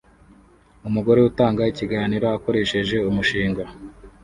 [0.87, 3.63] Umugore utanga ikiganiro akoresheje umushinga